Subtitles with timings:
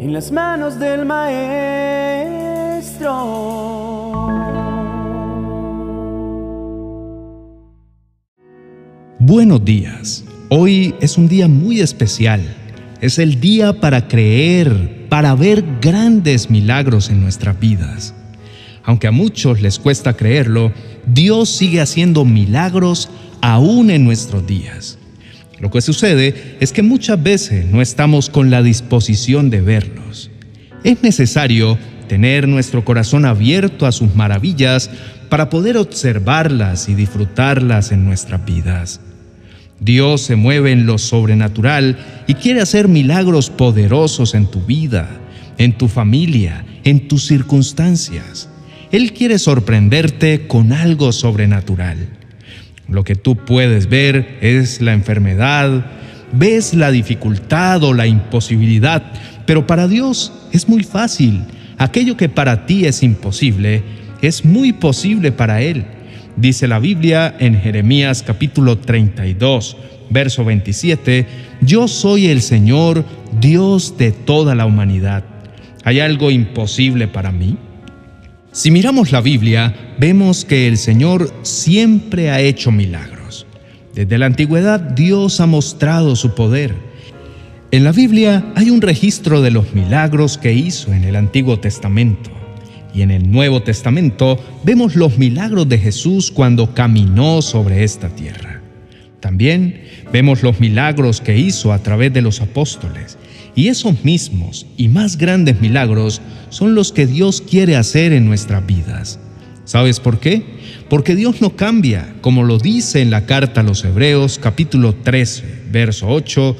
[0.00, 1.50] en las manos del Maestro.
[9.18, 10.24] Buenos días.
[10.48, 12.40] Hoy es un día muy especial.
[13.02, 18.14] Es el día para creer, para ver grandes milagros en nuestras vidas.
[18.82, 20.72] Aunque a muchos les cuesta creerlo,
[21.06, 23.10] Dios sigue haciendo milagros
[23.42, 24.99] aún en nuestros días.
[25.60, 30.30] Lo que sucede es que muchas veces no estamos con la disposición de verlos.
[30.84, 31.78] Es necesario
[32.08, 34.90] tener nuestro corazón abierto a sus maravillas
[35.28, 39.00] para poder observarlas y disfrutarlas en nuestras vidas.
[39.78, 45.08] Dios se mueve en lo sobrenatural y quiere hacer milagros poderosos en tu vida,
[45.58, 48.48] en tu familia, en tus circunstancias.
[48.92, 52.19] Él quiere sorprenderte con algo sobrenatural.
[52.90, 55.86] Lo que tú puedes ver es la enfermedad,
[56.32, 59.12] ves la dificultad o la imposibilidad,
[59.46, 61.44] pero para Dios es muy fácil.
[61.78, 63.82] Aquello que para ti es imposible,
[64.22, 65.84] es muy posible para Él.
[66.36, 69.76] Dice la Biblia en Jeremías capítulo 32,
[70.10, 71.26] verso 27,
[71.60, 73.04] Yo soy el Señor,
[73.40, 75.24] Dios de toda la humanidad.
[75.84, 77.56] ¿Hay algo imposible para mí?
[78.52, 83.46] Si miramos la Biblia, vemos que el Señor siempre ha hecho milagros.
[83.94, 86.74] Desde la antigüedad Dios ha mostrado su poder.
[87.70, 92.30] En la Biblia hay un registro de los milagros que hizo en el Antiguo Testamento.
[92.92, 98.60] Y en el Nuevo Testamento vemos los milagros de Jesús cuando caminó sobre esta tierra.
[99.20, 103.16] También vemos los milagros que hizo a través de los apóstoles
[103.54, 106.20] y esos mismos y más grandes milagros
[106.50, 109.18] son los que Dios quiere hacer en nuestras vidas.
[109.64, 110.42] ¿Sabes por qué?
[110.88, 115.44] Porque Dios no cambia, como lo dice en la carta a los Hebreos capítulo 13,
[115.70, 116.56] verso 8,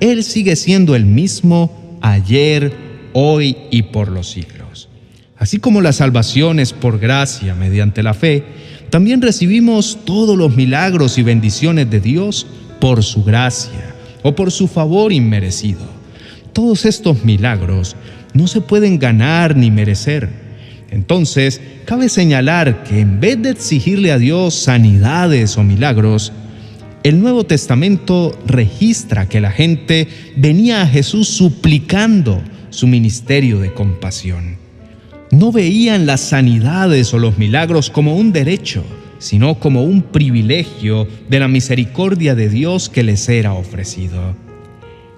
[0.00, 2.72] Él sigue siendo el mismo ayer,
[3.12, 4.88] hoy y por los siglos.
[5.36, 8.44] Así como la salvación es por gracia mediante la fe,
[8.88, 12.46] también recibimos todos los milagros y bendiciones de Dios
[12.80, 15.93] por su gracia o por su favor inmerecido.
[16.54, 17.96] Todos estos milagros
[18.32, 20.30] no se pueden ganar ni merecer.
[20.90, 26.32] Entonces, cabe señalar que en vez de exigirle a Dios sanidades o milagros,
[27.02, 30.06] el Nuevo Testamento registra que la gente
[30.36, 32.40] venía a Jesús suplicando
[32.70, 34.56] su ministerio de compasión.
[35.32, 38.84] No veían las sanidades o los milagros como un derecho,
[39.18, 44.43] sino como un privilegio de la misericordia de Dios que les era ofrecido.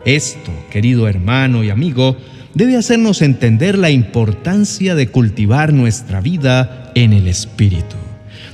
[0.06, 2.16] Esto, querido hermano y amigo,
[2.54, 7.96] debe hacernos entender la importancia de cultivar nuestra vida en el Espíritu,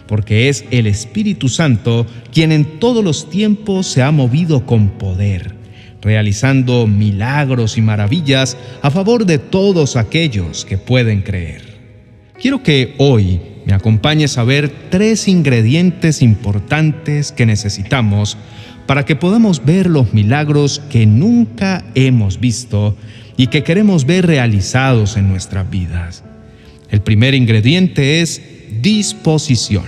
[0.06, 5.54] porque es el Espíritu Santo quien en todos los tiempos se ha movido con poder,
[6.00, 11.62] realizando milagros y maravillas a favor de todos aquellos que pueden creer.
[12.40, 18.38] Quiero que hoy me acompañes a ver tres ingredientes importantes que necesitamos
[18.92, 22.94] para que podamos ver los milagros que nunca hemos visto
[23.38, 26.22] y que queremos ver realizados en nuestras vidas.
[26.91, 28.42] El primer ingrediente es
[28.82, 29.86] disposición.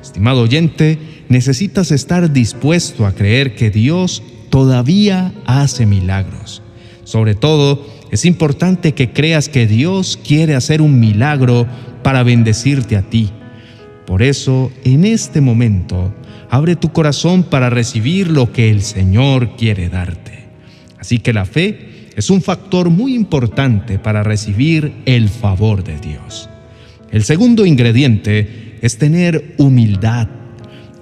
[0.00, 0.98] Estimado oyente,
[1.28, 6.62] necesitas estar dispuesto a creer que Dios todavía hace milagros.
[7.04, 11.66] Sobre todo, es importante que creas que Dios quiere hacer un milagro
[12.02, 13.28] para bendecirte a ti.
[14.06, 16.14] Por eso, en este momento,
[16.52, 20.44] Abre tu corazón para recibir lo que el Señor quiere darte.
[20.98, 26.50] Así que la fe es un factor muy importante para recibir el favor de Dios.
[27.10, 30.28] El segundo ingrediente es tener humildad.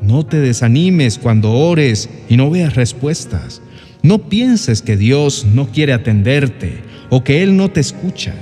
[0.00, 3.60] No te desanimes cuando ores y no veas respuestas.
[4.04, 6.74] No pienses que Dios no quiere atenderte
[7.08, 8.36] o que Él no te escucha.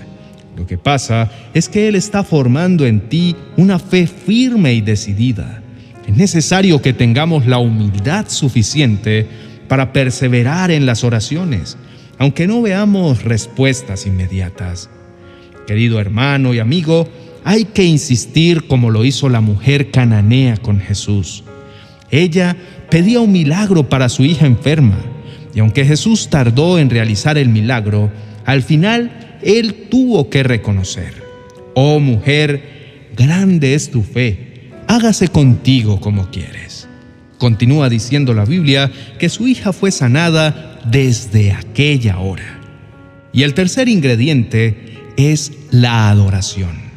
[0.59, 5.63] Lo que pasa es que Él está formando en ti una fe firme y decidida.
[6.09, 9.27] Es necesario que tengamos la humildad suficiente
[9.69, 11.77] para perseverar en las oraciones,
[12.17, 14.89] aunque no veamos respuestas inmediatas.
[15.67, 17.07] Querido hermano y amigo,
[17.45, 21.45] hay que insistir como lo hizo la mujer cananea con Jesús.
[22.11, 22.57] Ella
[22.89, 24.99] pedía un milagro para su hija enferma,
[25.55, 28.11] y aunque Jesús tardó en realizar el milagro,
[28.47, 31.23] al final él tuvo que reconocer,
[31.75, 34.48] oh mujer, grande es tu fe
[34.89, 36.89] hágase contigo como quieres.
[37.39, 42.59] Continúa diciendo la Biblia que su hija fue sanada desde aquella hora.
[43.33, 46.89] Y el tercer ingrediente es la adoración.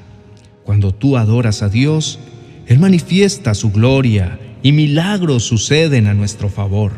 [0.63, 2.17] Cuando tú adoras a Dios,
[2.65, 6.93] Él manifiesta su gloria y milagros suceden a nuestro favor.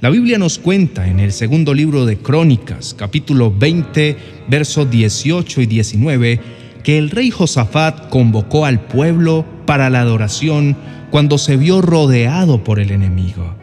[0.00, 4.16] La Biblia nos cuenta en el segundo libro de Crónicas, capítulo 20,
[4.48, 6.40] versos 18 y 19,
[6.82, 10.76] que el rey Josafat convocó al pueblo para la adoración
[11.10, 13.54] cuando se vio rodeado por el enemigo.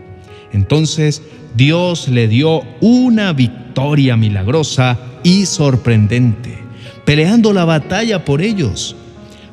[0.52, 1.22] Entonces
[1.56, 6.58] Dios le dio una victoria milagrosa y sorprendente,
[7.06, 8.96] peleando la batalla por ellos.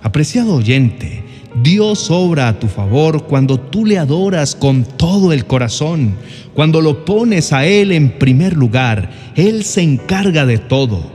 [0.02, 1.24] Apreciado oyente,
[1.62, 6.14] Dios obra a tu favor cuando tú le adoras con todo el corazón,
[6.54, 9.10] cuando lo pones a Él en primer lugar.
[9.36, 11.10] Él se encarga de todo.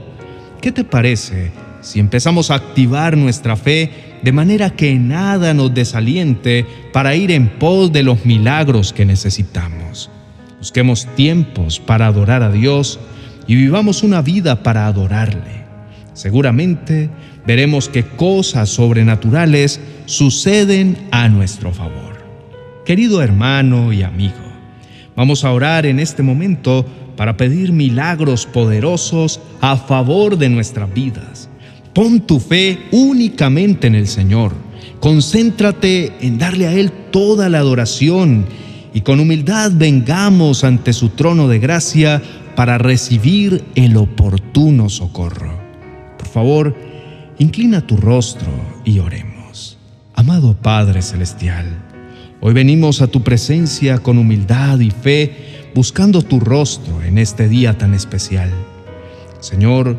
[0.60, 6.66] ¿Qué te parece si empezamos a activar nuestra fe de manera que nada nos desaliente
[6.92, 10.10] para ir en pos de los milagros que necesitamos?
[10.58, 12.98] Busquemos tiempos para adorar a Dios
[13.46, 15.64] y vivamos una vida para adorarle.
[16.12, 17.08] Seguramente
[17.46, 22.16] veremos que cosas sobrenaturales suceden a nuestro favor.
[22.84, 24.34] Querido hermano y amigo,
[25.14, 26.84] vamos a orar en este momento
[27.16, 31.48] para pedir milagros poderosos a favor de nuestras vidas.
[31.96, 34.52] Pon tu fe únicamente en el Señor.
[35.00, 38.44] Concéntrate en darle a Él toda la adoración
[38.92, 42.20] y con humildad vengamos ante su trono de gracia
[42.54, 45.58] para recibir el oportuno socorro.
[46.18, 46.76] Por favor,
[47.38, 48.48] inclina tu rostro
[48.84, 49.78] y oremos.
[50.14, 51.64] Amado Padre Celestial,
[52.42, 57.78] hoy venimos a tu presencia con humildad y fe, buscando tu rostro en este día
[57.78, 58.50] tan especial.
[59.40, 59.96] Señor,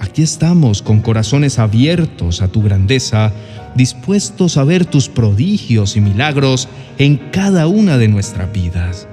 [0.00, 3.32] aquí estamos con corazones abiertos a tu grandeza,
[3.74, 9.08] dispuestos a ver tus prodigios y milagros en cada una de nuestras vidas.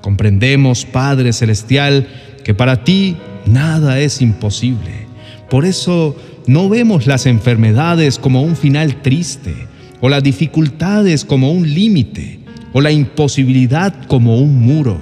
[0.00, 2.08] Comprendemos, Padre Celestial,
[2.44, 3.16] que para ti
[3.46, 5.06] nada es imposible.
[5.50, 6.16] Por eso
[6.46, 9.54] no vemos las enfermedades como un final triste,
[10.00, 12.40] o las dificultades como un límite,
[12.72, 14.98] o la imposibilidad como un muro,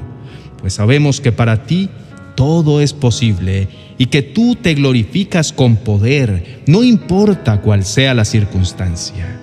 [0.61, 1.89] pues sabemos que para ti
[2.37, 3.69] todo es posible
[3.99, 9.41] y que tú te glorificas con poder, no importa cuál sea la circunstancia.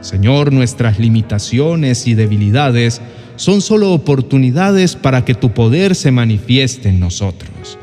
[0.00, 3.00] Señor, nuestras limitaciones y debilidades
[3.36, 7.78] son solo oportunidades para que tu poder se manifieste en nosotros.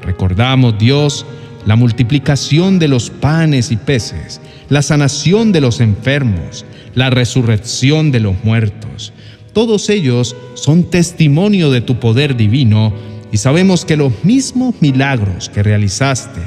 [0.00, 1.26] Recordamos, Dios,
[1.66, 6.64] la multiplicación de los panes y peces, la sanación de los enfermos,
[6.94, 9.12] la resurrección de los muertos.
[9.52, 12.92] Todos ellos son testimonio de tu poder divino
[13.34, 16.40] y sabemos que los mismos milagros que realizaste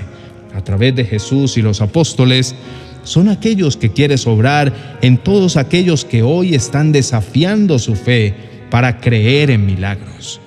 [0.55, 2.55] a través de Jesús y los apóstoles
[3.03, 8.33] son aquellos que quieres obrar en todos aquellos que hoy están desafiando su fe
[8.69, 10.39] para creer en milagros.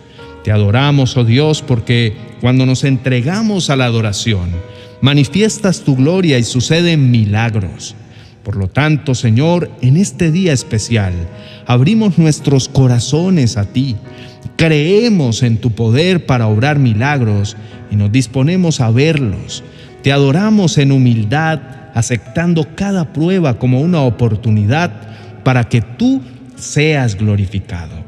[0.42, 4.48] Te adoramos, oh Dios, porque cuando nos entregamos a la adoración,
[5.02, 7.96] manifiestas tu gloria y suceden milagros.
[8.42, 11.12] Por lo tanto, Señor, en este día especial,
[11.66, 13.96] abrimos nuestros corazones a ti,
[14.56, 17.56] creemos en tu poder para obrar milagros
[17.90, 19.62] y nos disponemos a verlos.
[20.02, 21.60] Te adoramos en humildad,
[21.94, 24.90] aceptando cada prueba como una oportunidad
[25.44, 26.22] para que tú
[26.56, 28.04] seas glorificado.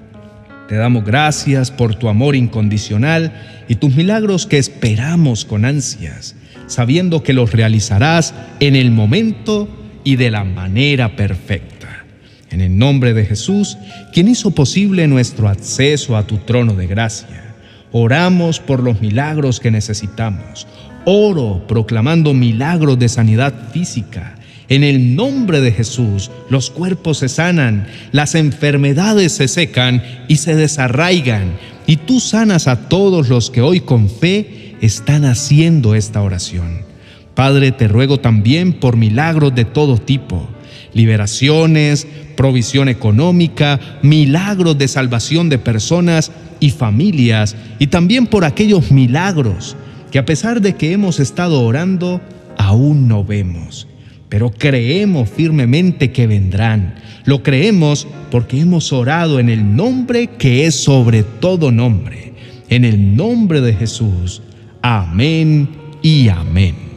[0.69, 3.33] Te damos gracias por tu amor incondicional
[3.69, 6.35] y tus milagros que esperamos con ansias,
[6.67, 9.69] sabiendo que los realizarás en el momento
[10.05, 12.05] y de la manera perfecta.
[12.51, 13.79] En el nombre de Jesús,
[14.13, 17.55] quien hizo posible nuestro acceso a tu trono de gracia,
[17.93, 20.67] oramos por los milagros que necesitamos.
[21.05, 24.35] Oro proclamando milagros de sanidad física,
[24.69, 30.55] en el nombre de Jesús, los cuerpos se sanan, las enfermedades se secan y se
[30.55, 31.59] desarraigan.
[31.87, 36.92] Y tú sanas a todos los que hoy con fe están haciendo esta oración.
[37.35, 40.49] Padre, te ruego también por milagros de todo tipo,
[40.93, 49.77] liberaciones, provisión económica, milagros de salvación de personas y familias, y también por aquellos milagros
[50.11, 52.21] que a pesar de que hemos estado orando,
[52.59, 53.87] aún no vemos
[54.33, 56.95] pero creemos firmemente que vendrán.
[57.27, 62.33] Lo creemos porque hemos orado en el nombre que es sobre todo nombre,
[62.71, 64.41] en el nombre de Jesús.
[64.81, 65.69] Amén
[66.01, 66.92] y amén.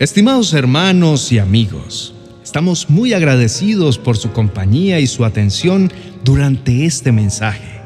[0.00, 5.92] Estimados hermanos y amigos, estamos muy agradecidos por su compañía y su atención
[6.24, 7.82] durante este mensaje.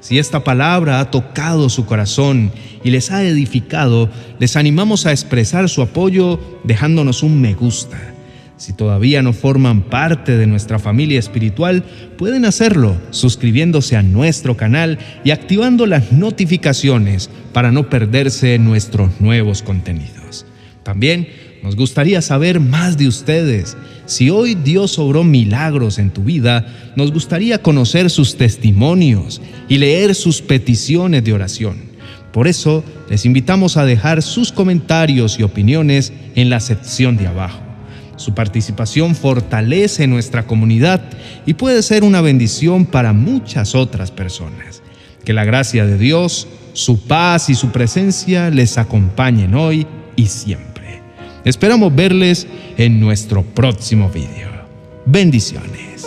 [0.00, 2.50] Si esta palabra ha tocado su corazón
[2.82, 4.08] y les ha edificado,
[4.38, 7.98] les animamos a expresar su apoyo dejándonos un me gusta
[8.56, 11.84] si todavía no forman parte de nuestra familia espiritual,
[12.16, 19.62] pueden hacerlo suscribiéndose a nuestro canal y activando las notificaciones para no perderse nuestros nuevos
[19.62, 20.44] contenidos.
[20.82, 21.28] También
[21.62, 23.76] nos gustaría saber más de ustedes.
[24.06, 30.14] Si hoy Dios obró milagros en tu vida, nos gustaría conocer sus testimonios y leer
[30.14, 31.88] sus peticiones de oración.
[32.32, 37.60] Por eso, les invitamos a dejar sus comentarios y opiniones en la sección de abajo.
[38.16, 41.02] Su participación fortalece nuestra comunidad
[41.46, 44.82] y puede ser una bendición para muchas otras personas.
[45.24, 49.86] Que la gracia de Dios, su paz y su presencia les acompañen hoy
[50.16, 50.77] y siempre.
[51.48, 54.50] Esperamos verles en nuestro próximo video.
[55.06, 56.06] Bendiciones.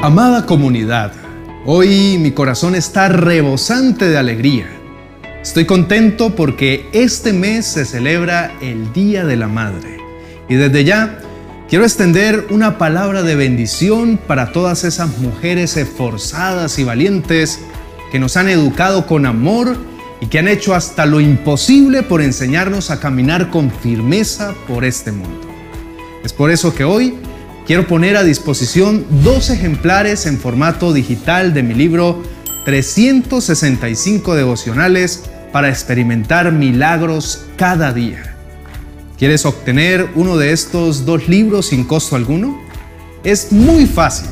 [0.00, 1.12] Amada comunidad,
[1.66, 4.64] hoy mi corazón está rebosante de alegría.
[5.42, 9.98] Estoy contento porque este mes se celebra el Día de la Madre
[10.48, 11.18] y desde ya
[11.68, 17.60] quiero extender una palabra de bendición para todas esas mujeres esforzadas y valientes
[18.10, 19.76] que nos han educado con amor
[20.20, 25.12] y que han hecho hasta lo imposible por enseñarnos a caminar con firmeza por este
[25.12, 25.48] mundo.
[26.24, 27.14] Es por eso que hoy
[27.66, 32.22] quiero poner a disposición dos ejemplares en formato digital de mi libro
[32.64, 38.36] 365 devocionales para experimentar milagros cada día.
[39.18, 42.60] ¿Quieres obtener uno de estos dos libros sin costo alguno?
[43.22, 44.28] Es muy fácil.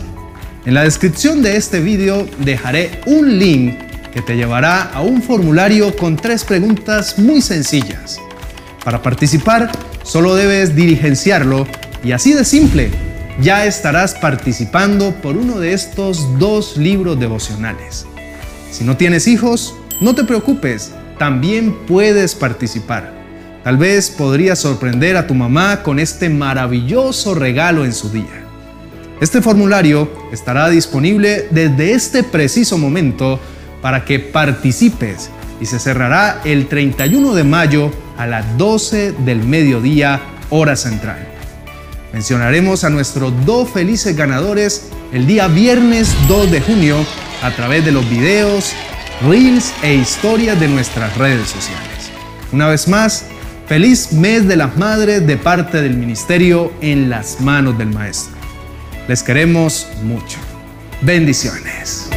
[0.68, 3.78] En la descripción de este video dejaré un link
[4.12, 8.20] que te llevará a un formulario con tres preguntas muy sencillas.
[8.84, 9.72] Para participar,
[10.02, 11.66] solo debes diligenciarlo
[12.04, 12.90] y así de simple,
[13.40, 18.04] ya estarás participando por uno de estos dos libros devocionales.
[18.70, 23.14] Si no tienes hijos, no te preocupes, también puedes participar.
[23.64, 28.47] Tal vez podrías sorprender a tu mamá con este maravilloso regalo en su día.
[29.20, 33.40] Este formulario estará disponible desde este preciso momento
[33.82, 40.20] para que participes y se cerrará el 31 de mayo a las 12 del mediodía
[40.50, 41.18] hora central.
[42.12, 46.96] Mencionaremos a nuestros dos felices ganadores el día viernes 2 de junio
[47.42, 48.72] a través de los videos,
[49.28, 52.10] reels e historias de nuestras redes sociales.
[52.52, 53.25] Una vez más,
[53.66, 58.38] feliz mes de las madres de parte del ministerio en las manos del Maestro.
[59.08, 60.38] Les queremos mucho.
[61.00, 62.07] Bendiciones.